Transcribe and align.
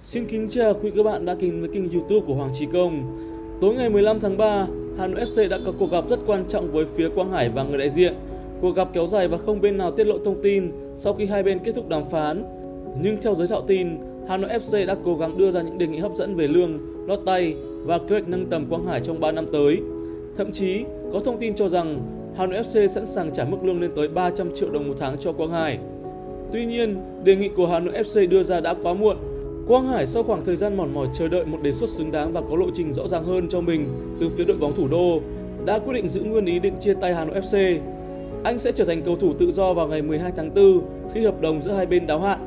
Xin 0.00 0.26
kính 0.26 0.48
chào 0.50 0.74
quý 0.74 0.90
các 0.96 1.02
bạn 1.02 1.24
đã 1.24 1.36
kính 1.40 1.60
với 1.60 1.68
kênh 1.68 1.90
youtube 1.90 2.26
của 2.26 2.34
Hoàng 2.34 2.50
Trí 2.54 2.66
Công. 2.66 3.16
Tối 3.60 3.74
ngày 3.74 3.90
15 3.90 4.20
tháng 4.20 4.36
3, 4.36 4.66
Hà 4.98 5.06
Nội 5.06 5.24
FC 5.24 5.48
đã 5.48 5.58
có 5.66 5.72
cuộc 5.78 5.90
gặp 5.90 6.04
rất 6.10 6.18
quan 6.26 6.44
trọng 6.48 6.72
với 6.72 6.86
phía 6.96 7.08
Quang 7.08 7.30
Hải 7.30 7.48
và 7.48 7.64
người 7.64 7.78
đại 7.78 7.90
diện. 7.90 8.14
Cuộc 8.60 8.76
gặp 8.76 8.88
kéo 8.92 9.06
dài 9.06 9.28
và 9.28 9.38
không 9.38 9.60
bên 9.60 9.78
nào 9.78 9.90
tiết 9.90 10.04
lộ 10.04 10.18
thông 10.18 10.42
tin 10.42 10.70
sau 10.96 11.14
khi 11.14 11.26
hai 11.26 11.42
bên 11.42 11.58
kết 11.58 11.72
thúc 11.74 11.88
đàm 11.88 12.10
phán. 12.10 12.44
Nhưng 13.02 13.16
theo 13.22 13.34
giới 13.34 13.48
thạo 13.48 13.62
tin, 13.62 13.88
Hà 14.28 14.36
Nội 14.36 14.50
FC 14.50 14.86
đã 14.86 14.96
cố 15.04 15.16
gắng 15.16 15.38
đưa 15.38 15.50
ra 15.50 15.62
những 15.62 15.78
đề 15.78 15.86
nghị 15.86 15.98
hấp 15.98 16.12
dẫn 16.16 16.34
về 16.34 16.48
lương, 16.48 16.78
lót 17.08 17.20
tay 17.26 17.54
và 17.84 17.98
kế 17.98 18.06
hoạch 18.08 18.28
nâng 18.28 18.46
tầm 18.50 18.66
Quang 18.70 18.86
Hải 18.86 19.00
trong 19.00 19.20
3 19.20 19.32
năm 19.32 19.46
tới. 19.52 19.78
Thậm 20.36 20.52
chí, 20.52 20.84
có 21.12 21.20
thông 21.20 21.38
tin 21.38 21.54
cho 21.54 21.68
rằng 21.68 22.00
Hà 22.36 22.46
Nội 22.46 22.62
FC 22.62 22.86
sẵn 22.86 23.06
sàng 23.06 23.30
trả 23.34 23.44
mức 23.44 23.58
lương 23.62 23.80
lên 23.80 23.90
tới 23.96 24.08
300 24.08 24.54
triệu 24.54 24.70
đồng 24.70 24.88
một 24.88 24.94
tháng 24.98 25.16
cho 25.20 25.32
Quang 25.32 25.50
Hải. 25.50 25.78
Tuy 26.52 26.64
nhiên, 26.64 26.96
đề 27.24 27.36
nghị 27.36 27.48
của 27.48 27.66
Hà 27.66 27.80
Nội 27.80 27.94
FC 27.94 28.28
đưa 28.28 28.42
ra 28.42 28.60
đã 28.60 28.74
quá 28.82 28.94
muộn. 28.94 29.16
Quang 29.68 29.88
Hải 29.88 30.06
sau 30.06 30.22
khoảng 30.22 30.44
thời 30.44 30.56
gian 30.56 30.76
mòn 30.76 30.94
mỏi 30.94 31.08
chờ 31.12 31.28
đợi 31.28 31.44
một 31.44 31.58
đề 31.62 31.72
xuất 31.72 31.90
xứng 31.90 32.12
đáng 32.12 32.32
và 32.32 32.40
có 32.50 32.56
lộ 32.56 32.66
trình 32.74 32.92
rõ 32.92 33.06
ràng 33.06 33.24
hơn 33.24 33.48
cho 33.48 33.60
mình 33.60 33.88
từ 34.20 34.30
phía 34.36 34.44
đội 34.44 34.56
bóng 34.56 34.76
thủ 34.76 34.88
đô, 34.88 35.20
đã 35.64 35.78
quyết 35.78 35.94
định 35.94 36.08
giữ 36.08 36.22
nguyên 36.22 36.44
ý 36.44 36.58
định 36.58 36.74
chia 36.80 36.94
tay 36.94 37.14
Hà 37.14 37.24
Nội 37.24 37.40
FC. 37.40 37.78
Anh 38.44 38.58
sẽ 38.58 38.72
trở 38.72 38.84
thành 38.84 39.02
cầu 39.02 39.16
thủ 39.16 39.32
tự 39.38 39.50
do 39.50 39.72
vào 39.72 39.88
ngày 39.88 40.02
12 40.02 40.32
tháng 40.36 40.54
4 40.54 40.80
khi 41.14 41.24
hợp 41.24 41.40
đồng 41.40 41.62
giữa 41.62 41.72
hai 41.72 41.86
bên 41.86 42.06
đáo 42.06 42.20
hạn. 42.20 42.38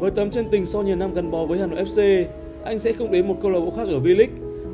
Với 0.00 0.10
tấm 0.10 0.30
chân 0.30 0.46
tình 0.50 0.66
sau 0.66 0.82
nhiều 0.82 0.96
năm 0.96 1.14
gắn 1.14 1.30
bó 1.30 1.44
với 1.44 1.58
Hà 1.58 1.66
Nội 1.66 1.84
FC, 1.84 2.24
anh 2.64 2.78
sẽ 2.78 2.92
không 2.92 3.10
đến 3.10 3.28
một 3.28 3.36
câu 3.42 3.50
lạc 3.50 3.60
bộ 3.60 3.70
khác 3.70 3.88
ở 3.88 3.98
V-League. 3.98 4.26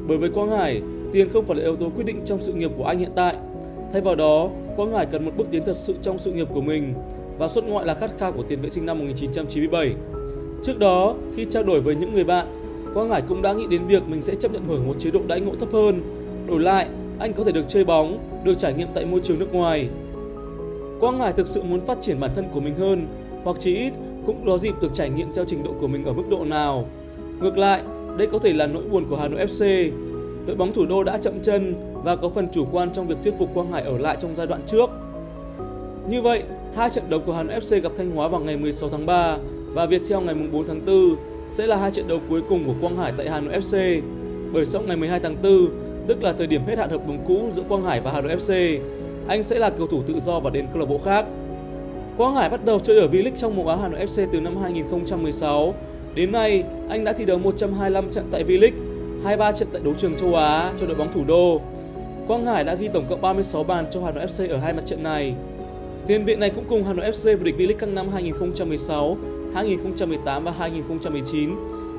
Bởi 0.09 0.19
với 0.19 0.31
Quang 0.31 0.51
Hải, 0.51 0.83
tiền 1.13 1.29
không 1.29 1.45
phải 1.45 1.57
là 1.57 1.63
yếu 1.63 1.77
tố 1.77 1.89
quyết 1.97 2.05
định 2.05 2.21
trong 2.25 2.41
sự 2.41 2.53
nghiệp 2.53 2.71
của 2.79 2.85
anh 2.85 2.99
hiện 2.99 3.13
tại. 3.15 3.37
Thay 3.93 4.01
vào 4.01 4.15
đó, 4.15 4.51
Quang 4.77 4.93
Hải 4.93 5.07
cần 5.07 5.25
một 5.25 5.33
bước 5.37 5.47
tiến 5.51 5.65
thật 5.65 5.77
sự 5.77 5.95
trong 6.03 6.19
sự 6.19 6.33
nghiệp 6.33 6.49
của 6.55 6.61
mình 6.61 6.95
và 7.39 7.49
xuất 7.49 7.65
ngoại 7.65 7.87
là 7.87 7.95
khát 7.95 8.11
khao 8.19 8.33
của 8.33 8.43
tiền 8.43 8.61
vệ 8.63 8.71
sinh 8.71 8.87
năm 8.87 8.99
1997. 8.99 9.95
Trước 10.63 10.79
đó, 10.79 11.15
khi 11.37 11.47
trao 11.51 11.63
đổi 11.63 11.81
với 11.81 11.95
những 11.95 12.15
người 12.15 12.25
bạn, 12.25 12.47
Quang 12.95 13.11
Hải 13.11 13.23
cũng 13.23 13.43
đã 13.43 13.53
nghĩ 13.53 13.67
đến 13.71 13.87
việc 13.87 14.09
mình 14.09 14.23
sẽ 14.23 14.35
chấp 14.35 14.53
nhận 14.53 14.65
hưởng 14.69 14.89
một 14.89 14.95
chế 14.99 15.11
độ 15.11 15.21
đãi 15.29 15.41
ngộ 15.41 15.53
thấp 15.61 15.69
hơn. 15.73 16.03
Đổi 16.49 16.61
lại, 16.61 16.89
anh 17.19 17.33
có 17.33 17.45
thể 17.45 17.53
được 17.53 17.69
chơi 17.69 17.85
bóng, 17.85 18.19
được 18.45 18.59
trải 18.59 18.75
nghiệm 18.75 18.89
tại 18.95 19.05
môi 19.05 19.21
trường 19.21 19.39
nước 19.39 19.53
ngoài. 19.53 19.89
Quang 21.01 21.21
Hải 21.21 21.33
thực 21.33 21.49
sự 21.49 21.63
muốn 21.63 21.81
phát 21.81 21.99
triển 22.03 22.21
bản 22.21 22.31
thân 22.35 22.45
của 22.53 22.61
mình 22.61 22.75
hơn, 22.75 23.07
hoặc 23.45 23.57
chỉ 23.61 23.77
ít 23.77 23.93
cũng 24.27 24.47
có 24.47 24.59
dịp 24.59 24.75
được 24.83 24.95
trải 24.95 25.11
nghiệm 25.11 25.33
theo 25.35 25.45
trình 25.45 25.63
độ 25.65 25.71
của 25.81 25.87
mình 25.87 26.05
ở 26.05 26.13
mức 26.13 26.25
độ 26.31 26.45
nào. 26.45 26.89
Ngược 27.41 27.59
lại, 27.59 27.83
đây 28.17 28.27
có 28.27 28.39
thể 28.39 28.53
là 28.53 28.67
nỗi 28.67 28.85
buồn 28.91 29.05
của 29.11 29.17
Hà 29.17 29.29
Nội 29.29 29.47
FC. 29.47 29.91
Đội 30.47 30.57
bóng 30.57 30.73
thủ 30.73 30.87
đô 30.87 31.05
đã 31.05 31.19
chậm 31.19 31.41
chân 31.43 31.75
và 32.05 32.17
có 32.17 32.29
phần 32.29 32.49
chủ 32.53 32.67
quan 32.73 32.93
trong 32.93 33.07
việc 33.07 33.17
thuyết 33.25 33.35
phục 33.39 33.55
Quang 33.55 33.73
Hải 33.73 33.83
ở 33.83 33.99
lại 33.99 34.17
trong 34.21 34.37
giai 34.37 34.47
đoạn 34.47 34.61
trước. 34.67 34.91
Như 36.09 36.23
vậy, 36.23 36.43
hai 36.75 36.91
trận 36.91 37.05
đấu 37.11 37.21
của 37.27 37.33
Hà 37.33 37.43
Nội 37.43 37.61
FC 37.61 37.81
gặp 37.81 37.93
Thanh 37.97 38.11
Hóa 38.11 38.29
vào 38.29 38.41
ngày 38.41 38.57
16 38.57 38.91
tháng 38.91 39.07
3 39.07 39.39
và 39.75 39.87
Viettel 39.87 40.19
ngày 40.25 40.35
4 40.53 40.67
tháng 40.67 40.87
4 40.87 41.17
sẽ 41.51 41.67
là 41.67 41.77
hai 41.77 41.91
trận 41.91 42.09
đấu 42.09 42.19
cuối 42.29 42.43
cùng 42.49 42.65
của 42.67 42.75
Quang 42.81 42.97
Hải 42.97 43.13
tại 43.17 43.31
Hà 43.31 43.41
Nội 43.41 43.55
FC. 43.61 44.01
Bởi 44.53 44.67
sau 44.67 44.83
ngày 44.83 44.97
12 44.97 45.21
tháng 45.21 45.43
4, 45.43 45.53
tức 46.09 46.23
là 46.23 46.33
thời 46.33 46.47
điểm 46.47 46.61
hết 46.67 46.79
hạn 46.79 46.91
hợp 46.91 47.07
đồng 47.07 47.25
cũ 47.27 47.51
giữa 47.57 47.63
Quang 47.69 47.85
Hải 47.85 48.01
và 48.01 48.13
Hà 48.13 48.21
Nội 48.21 48.37
FC, 48.37 48.79
anh 49.29 49.43
sẽ 49.43 49.59
là 49.59 49.71
cầu 49.71 49.87
thủ 49.87 50.03
tự 50.07 50.21
do 50.21 50.41
và 50.41 50.51
đến 50.51 50.67
câu 50.73 50.79
lạc 50.79 50.87
bộ 50.87 50.99
khác. 51.05 51.27
Quang 52.17 52.35
Hải 52.35 52.51
bắt 52.51 52.65
đầu 52.65 52.79
chơi 52.79 53.01
ở 53.01 53.07
V-League 53.07 53.37
trong 53.37 53.57
mùa 53.57 53.69
áo 53.69 53.79
Hà 53.83 53.89
Nội 53.89 54.07
FC 54.07 54.27
từ 54.33 54.41
năm 54.41 54.57
2016. 54.63 55.75
Đến 56.15 56.33
nay, 56.33 56.65
anh 56.89 57.05
đã 57.05 57.13
thi 57.13 57.25
đấu 57.25 57.39
125 57.39 58.11
trận 58.11 58.25
tại 58.31 58.45
V-League, 58.45 58.79
23 59.25 59.53
trận 59.53 59.69
tại 59.73 59.83
đấu 59.85 59.95
trường 59.99 60.15
châu 60.15 60.35
Á 60.35 60.73
cho 60.81 60.87
đội 60.87 60.97
bóng 60.97 61.13
thủ 61.13 61.25
đô. 61.27 61.61
Quang 62.27 62.47
Hải 62.47 62.65
đã 62.65 62.75
ghi 62.75 62.89
tổng 62.89 63.05
cộng 63.09 63.21
36 63.21 63.65
bàn 63.65 63.87
cho 63.91 64.01
Hà 64.05 64.11
Nội 64.11 64.27
FC 64.27 64.51
ở 64.51 64.57
hai 64.57 64.73
mặt 64.73 64.83
trận 64.87 65.03
này. 65.03 65.35
Tiền 66.07 66.25
vệ 66.25 66.37
này 66.37 66.51
cũng 66.51 66.65
cùng 66.69 66.85
Hà 66.85 66.93
Nội 66.93 67.11
FC 67.11 67.37
vô 67.37 67.45
địch 67.45 67.55
V-League 67.59 67.77
các 67.79 67.89
năm 67.89 68.09
2016, 68.09 69.17
2018 69.55 70.45
và 70.45 70.53
2019, 70.59 71.55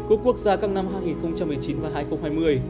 cúp 0.10 0.22
quốc 0.24 0.38
gia 0.38 0.56
các 0.56 0.70
năm 0.70 0.88
2019 0.94 1.80
và 1.82 1.90
2020. 1.94 2.62